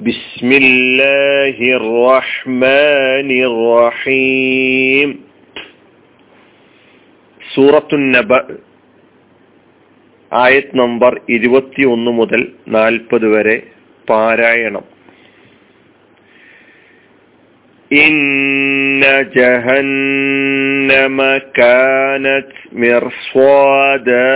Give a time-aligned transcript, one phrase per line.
[0.00, 5.08] بسم الله الرحمن الرحيم
[7.40, 8.30] സൂറത്തു നബ
[10.32, 12.42] ആയത് നമ്പർ ഇരുപത്തി ഒന്ന് മുതൽ
[12.76, 13.56] നാൽപ്പത് വരെ
[14.08, 14.84] പാരായണം
[17.90, 19.02] إن
[19.36, 21.18] جهنم
[21.54, 24.34] كانت مرصادا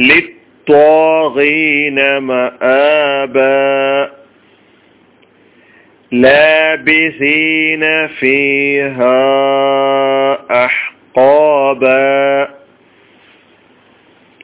[0.00, 0.33] للطاغين
[2.19, 4.09] مآبا.
[6.11, 9.05] لابثين فيها
[10.65, 12.47] أحقابا.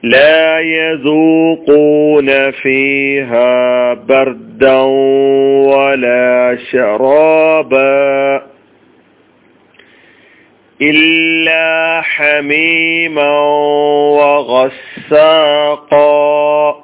[0.04, 4.80] لا يذوقون فيها بردا
[5.72, 8.01] ولا شرابا.
[10.82, 13.40] إلا حميما
[15.10, 16.76] وغساقا.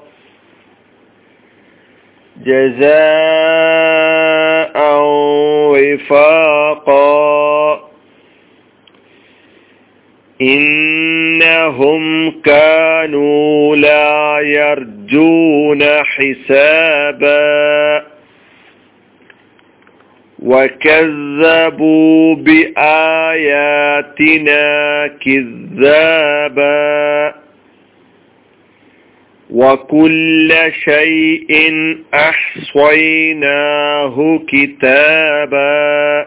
[2.46, 4.78] جزاء
[5.74, 7.80] وفاقا.
[10.42, 17.97] إنهم كانوا لا يرجون حسابا.
[20.48, 23.68] وكذبوا بآياتنا
[25.08, 26.68] كذابا
[29.50, 30.54] وكل
[30.84, 31.52] شيء
[32.14, 33.60] أحصيناه
[34.48, 36.26] كتابا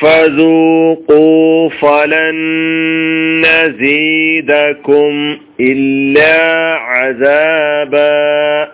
[0.00, 2.36] فذوقوا فلن
[3.46, 8.71] نزيدكم إلا عذابا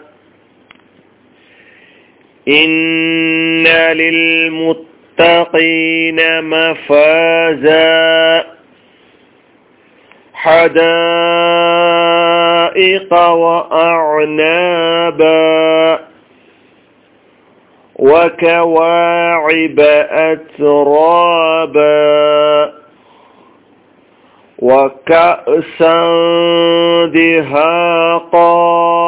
[2.49, 3.67] إن
[5.19, 8.45] للمتقين مفازا
[12.29, 15.29] حدائق وأعنابا
[17.97, 21.89] وكواعب أترابا
[24.59, 26.07] وكأسا
[27.07, 29.08] دهاقا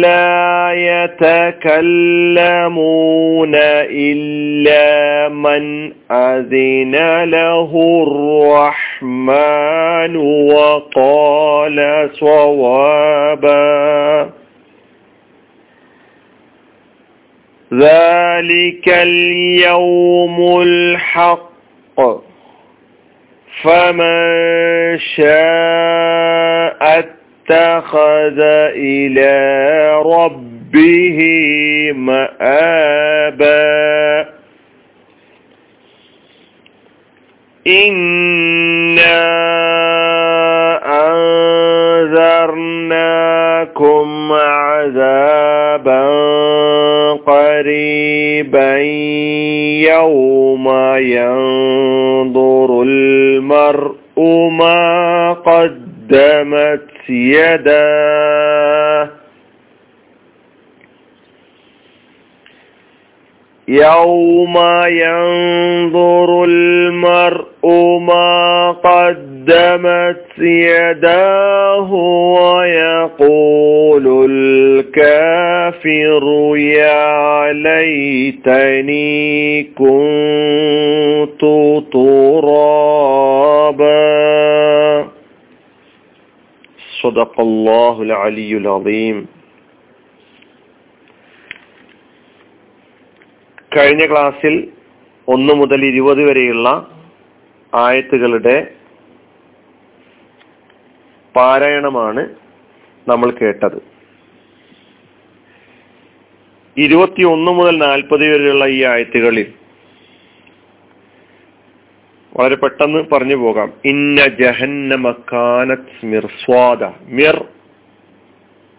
[0.00, 3.54] لا يتكلمون
[3.90, 7.70] إلا من أذن له
[9.02, 10.16] الرحمن
[10.52, 14.30] وقال صوابا.
[17.74, 22.00] ذلك اليوم الحق.
[23.62, 26.55] فمن شاء
[27.50, 28.40] اتخذ
[28.74, 31.18] إلى ربه
[31.94, 33.66] مآبا.
[37.66, 39.26] إنا
[42.06, 46.06] أنذرناكم عذابا
[47.26, 48.76] قريبا.
[49.90, 54.20] يوم ينظر المرء
[54.50, 59.08] ما قدمت يداه
[63.68, 71.92] يوم ينظر المرء ما قدمت يداه
[72.34, 76.22] ويقول الكافر
[76.56, 79.16] يا ليتني
[79.62, 81.40] كنت
[81.92, 82.55] ترابا.
[87.05, 89.17] صدق الله العلي العظيم
[93.71, 94.53] കഴിഞ്ഞ ക്ലാസ്സിൽ
[95.27, 96.67] ഒന്ന് മുതൽ ഇരുപത് വരെയുള്ള
[97.73, 98.55] ആയത്തുകളുടെ
[101.35, 102.23] പാരായണമാണ്
[103.07, 103.77] നമ്മൾ കേട്ടത്
[106.77, 109.47] ഇരുപത്തി ഒന്ന് മുതൽ നാൽപ്പത് വരെയുള്ള ഈ ആയത്തുകളിൽ
[112.36, 113.72] വളരെ പെട്ടെന്ന് പറഞ്ഞു പോകാം.
[113.84, 117.44] ഇന്ന ജഹന്നമക്കാനത് മിർസ്വാദ മിർ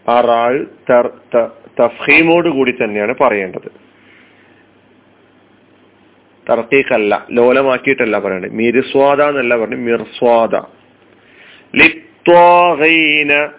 [0.05, 0.09] സ്വാദ.
[0.09, 0.67] അറാൾ
[1.79, 3.71] തഫീമോട് കൂടി തന്നെയാണ് പറയേണ്ടത്.
[6.49, 10.55] തർക്കീഖല്ല ലോലമാക്കിയിട്ടല്ല പറയണത് മിർസ്വാദ എന്നല്ല പറഞ്ഞു മിർസ്വാദ
[11.75, 13.49] ലിത്വാഗീന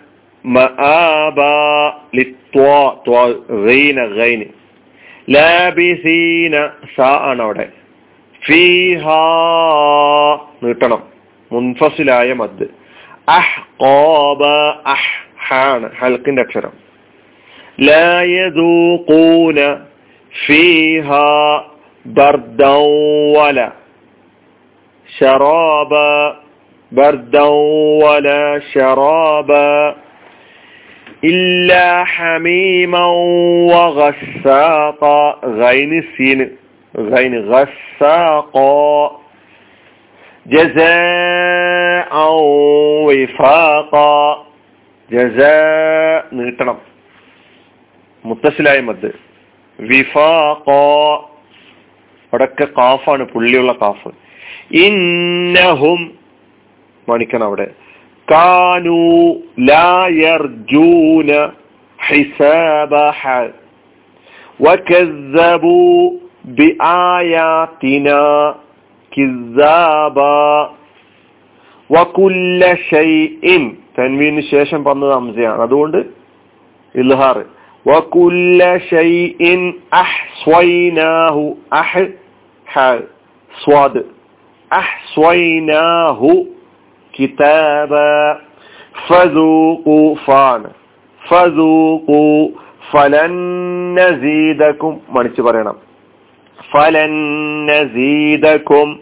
[2.15, 2.95] ലിത്വാ
[4.19, 4.45] ഗൈന.
[5.31, 7.67] ലാബിസീന സ ആണ് അവിടെ.
[8.42, 9.06] ഫീഹ
[10.64, 11.02] നീട്ടണം
[11.52, 12.68] മുൻഫസിലായ മദ്
[13.38, 14.42] അഹ് കോബ
[14.96, 15.12] അഹ്
[15.48, 16.74] ഹാണ് ഹൽക്കിന്റെ അക്ഷരം
[17.80, 19.60] لا يذوقون
[20.34, 21.32] فيها
[22.06, 22.76] بردا
[23.38, 23.70] ولا
[25.10, 26.14] شرابا
[26.92, 27.46] بردا
[28.04, 28.44] ولا
[28.74, 29.96] شرابا
[31.24, 33.06] إلا حميما
[33.74, 35.20] وغساقا
[35.62, 36.40] غين السين
[36.94, 39.12] غين غساقا
[40.46, 42.14] جزاء
[43.08, 44.18] وفاقا
[45.10, 46.78] جزاء നീട്ടണം
[48.26, 49.10] മുത്തസിലായ മദ്
[49.80, 50.84] വിഫാഖോ
[52.34, 54.10] അവിടൊക്കെ കാഫാണ് പുള്ളിയുള്ള കാഫ്
[54.84, 56.00] ഇന്നഹും
[57.08, 57.68] മണിക്കണം അവിടെ
[58.28, 59.00] കാനു
[59.70, 61.30] ലായർജൂന
[62.00, 63.22] ഹിസാബഹ
[64.60, 65.98] وكذبوا
[66.58, 68.22] بآياتنا
[69.12, 70.70] كذابا
[71.90, 73.46] وكل شيء
[73.98, 76.00] തൻവീന് ശേഷം പറഞ്ഞത് അംസയാണ് അതുകൊണ്ട്
[76.96, 77.38] ഇൽഹാർ
[77.86, 79.42] وكل شيء
[80.04, 81.38] أحصيناه
[81.82, 81.92] أح
[82.68, 82.76] ح
[83.54, 83.96] صاد
[84.72, 86.22] أحصيناه
[87.14, 88.16] كتابا
[89.08, 90.64] فذوقوا فان
[91.22, 92.50] فذوقوا
[92.92, 93.34] فلن
[94.00, 95.76] نزيدكم മണിച്ചു പറയണം
[96.73, 97.11] فلن
[97.71, 98.99] نزيدكم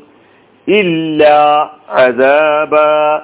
[0.69, 3.23] إلا عذابا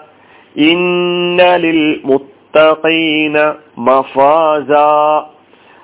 [0.59, 5.27] إن للمتقين مفازا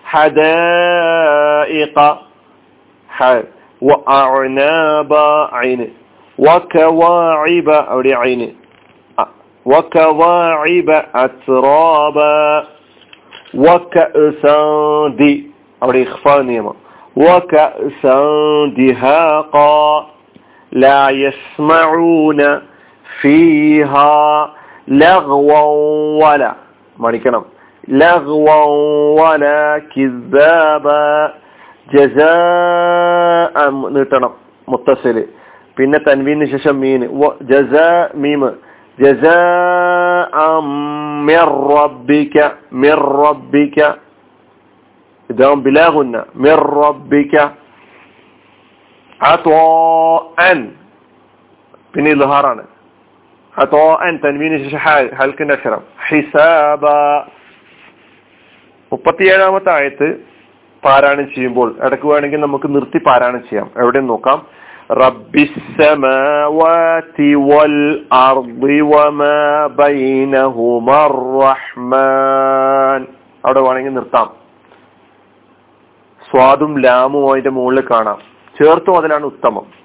[0.04, 1.98] حدائق
[3.80, 5.12] وأعناب
[5.52, 5.92] عين
[6.38, 8.56] وكواعب أولي عين
[9.64, 12.66] وكواعب أترابا
[13.54, 15.50] وكأسا دي
[15.82, 16.72] أولي إخفاء نيما
[17.17, 18.17] وكأسا
[18.77, 20.07] دهاقا
[20.71, 22.59] لا يسمعون
[23.21, 24.49] فيها
[24.87, 25.61] لغوا
[26.25, 26.53] ولا
[26.97, 27.43] مالكنا
[27.87, 28.65] لغوا
[29.21, 31.33] ولا كذابا
[31.93, 33.55] جزاء
[33.95, 34.33] നീട്ടണം
[34.67, 35.23] മുത്തസില്
[35.77, 37.01] പിന്നെ തൻവീന് ശേഷം മീൻ
[37.51, 38.49] ജസാ മീമ്
[38.97, 40.35] جزاء
[41.29, 42.35] من ربك
[42.71, 42.95] من
[45.29, 47.35] ربك ഇതാവും ബിലാഹുന്ന മിർ റബ്ബിക
[50.43, 50.59] അൻ
[51.93, 52.63] പിന്നെ ഇൽഹാറാണ്
[54.07, 54.81] അൻ തൻവീന് ശേഷം
[55.19, 56.83] ഹൽക്കിന്റെ അക്ഷരം ഹിസാബ
[58.91, 60.07] മുപ്പത്തിയേഴാമത്തെ ആയത്ത്
[60.83, 64.39] പാരായണം ചെയ്യുമ്പോൾ ഇടക്ക് വേണമെങ്കിൽ നമുക്ക് നിർത്തി പാരായണം ചെയ്യാം എവിടെ നോക്കാം
[66.03, 67.77] റബ്ബിസ്സമാവാതി വൽ
[68.19, 69.35] അർദി വമാ
[69.79, 70.99] ബൈനഹുമാ
[71.41, 73.01] റഹ്മാൻ
[73.43, 74.27] അവിടെ വേണമെങ്കിൽ നിർത്താം
[76.30, 78.18] സ്വാദും ലാമും അതിന്റെ മുകളിൽ കാണാം.
[78.62, 79.78] ചേർത്തും അതിലാണ് ഉത്തമം.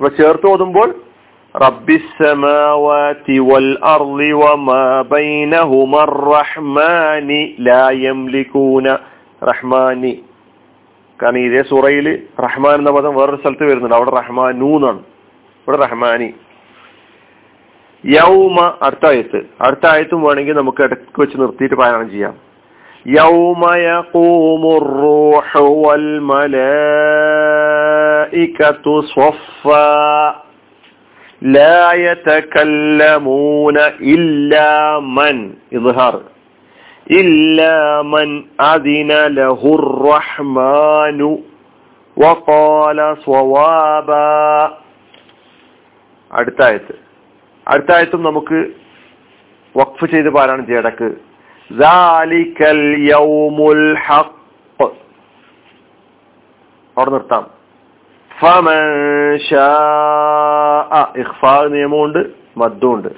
[0.00, 0.94] ഇവ ചേർത്ത് ഓതുമ്പോൾ
[9.42, 10.24] റഹ്മാനി.
[11.22, 13.94] കാരണം ഇതേ സുറയിൽ റഹ്മാൻ എന്ന പദം വേറൊരു സ്ഥലത്ത് വരുന്നുണ്ട്.
[13.94, 14.98] അവിടെ റഹ്മാനൂന്നാണ്.
[14.98, 16.34] ഇവിടെ റഹ്മാനി.
[18.05, 22.35] യൗമ അടുത്ത ആയത്ത് അടുത്ത ആയത്തും വേണമെങ്കിൽ നമുക്ക് ഇടയ്ക്ക് വെച്ച് നിർത്തിയിട്ട് പാരായണം ചെയ്യാം
[23.11, 25.49] യൗമ യഖൂമു الروح
[27.61, 30.35] والملائكة صفا
[31.51, 33.77] لا يتكلمون
[34.13, 34.69] إلا
[35.17, 35.35] من
[35.73, 36.15] إظهار
[37.13, 38.29] إلا من
[38.63, 41.19] أذن له الرحمن
[42.17, 44.31] وقال صوابا
[46.31, 46.93] അടുത്ത ആയത്ത്
[47.68, 48.66] അടുത്ത ആയത്തും നമുക്ക്
[49.76, 51.14] വഖഫ് ചെയ്ത് പാരാണ് ജേടക്ക്
[56.98, 57.46] അവിടെ നിർത്താം.
[61.68, 63.08] നിയമമുണ്ട് മദ്ദുണ്ട്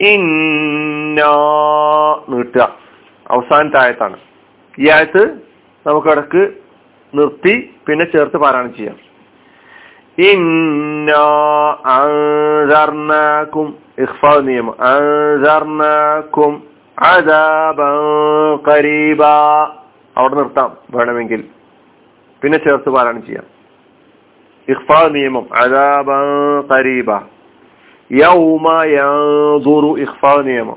[0.00, 1.20] ഇന്ന
[2.28, 2.74] നീട്ടുക
[3.30, 4.16] അവസാനത്തെ ആയത്താണ്.
[4.78, 5.40] ഈ ആയത്ത്
[5.86, 6.50] നമുക്ക് ഇടയ്ക്ക്
[7.14, 8.96] നിർത്തി പിന്നെ ചേർത്ത് പാരായണം ചെയ്യാം.
[13.98, 14.74] ഇഖ്ഫ നിയമം.
[20.16, 21.44] അവിടെ നിർത്താം വേണമെങ്കിൽ.
[22.42, 23.44] പിന്നെ ചേർത്ത് പാരായണം ചെയ്യാം.
[24.68, 25.46] ഇഖ്ഫ നിയമം.
[25.54, 26.10] അദാബ
[26.74, 27.20] കരീബ
[28.12, 28.84] യൗമ
[29.98, 30.76] ഇഖ്ഫ നിയമം.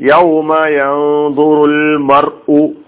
[0.00, 2.83] യൗമ യൻദുറുൽ മർഉ.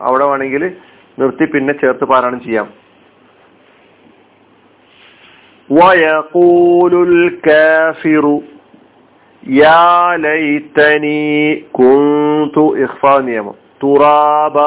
[0.00, 0.76] അവിടെ വേണമെങ്കിൽ
[1.18, 2.68] നിർത്തി പിന്നെ ചേർത്ത് പാരായണം ചെയ്യാം.
[5.70, 8.42] വയഖൂലുൽ കാഫിറു
[9.50, 10.16] യാ
[11.78, 12.76] കുന്തു
[13.20, 13.54] നിയമം.
[13.82, 14.58] തുറാബ.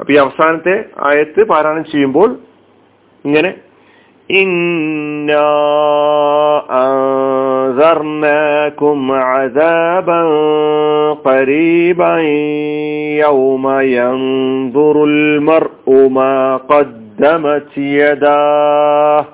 [0.00, 2.36] അപ്പൊ ഈ അവസാനത്തെ ആയത്ത് പാരായണം ചെയ്യുമ്പോൾ
[3.24, 3.54] ഇങ്ങനെ
[4.30, 5.46] ഇന്നാ
[7.79, 10.21] أنذرناكم عذابا
[11.25, 12.17] قريبا
[13.25, 19.25] يوم ينظر المرء ما قدمت يداه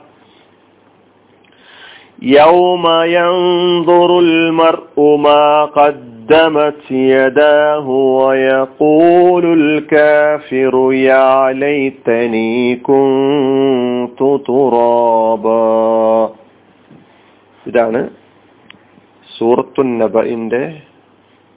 [2.22, 15.62] يوم ينظر المرء ما قدمت يداه ويقول الكافر يا ليتني كنت ترابا
[17.70, 18.02] ഇതാണ്
[19.39, 20.83] സൂറത്തു നബഇന്റെ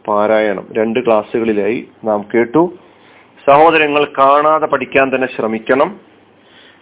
[0.07, 0.67] പാരായണം.
[0.71, 2.73] രണ്ട് ക്ലാസ്സുകളിലായി നാം കേട്ടു.
[3.47, 5.99] സഹോദരങ്ങൾ കാണാതെ പഠിക്കാൻ തന്നെ ശ്രമിക്കണം.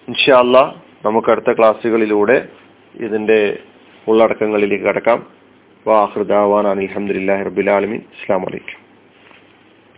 [0.08, 0.76] ഇൻഷാല്ല
[1.06, 2.48] നമുക്ക് അടുത്ത ക്ലാസ്സുകളിലൂടെ
[2.96, 3.60] ഇതിന്റെ
[4.08, 5.26] ഉള്ളടക്കങ്ങളിലേക്ക് കടക്കാം.
[5.88, 8.87] വാഹൃദാവാൻ അലഹമുല്ലാ റബുലാലമീൻ ഇസ്ലാം വലൈക്കും